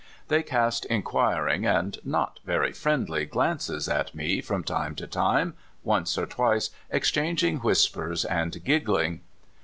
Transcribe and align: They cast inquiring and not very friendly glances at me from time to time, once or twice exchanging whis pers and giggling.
They 0.29 0.41
cast 0.41 0.85
inquiring 0.85 1.67
and 1.67 1.99
not 2.03 2.39
very 2.43 2.71
friendly 2.71 3.23
glances 3.27 3.87
at 3.87 4.15
me 4.15 4.41
from 4.41 4.63
time 4.63 4.95
to 4.95 5.05
time, 5.05 5.53
once 5.83 6.17
or 6.17 6.25
twice 6.25 6.71
exchanging 6.89 7.57
whis 7.59 7.87
pers 7.87 8.25
and 8.25 8.63
giggling. 8.63 9.21